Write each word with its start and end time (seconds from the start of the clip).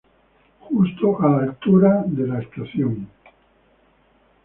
Justo 0.67 1.19
a 1.21 1.29
la 1.29 1.37
altura 1.43 2.03
de 2.07 2.25
la 2.25 2.39
estación. 2.39 3.07